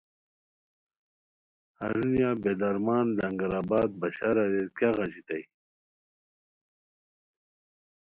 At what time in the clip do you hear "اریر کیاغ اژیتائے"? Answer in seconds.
4.43-5.43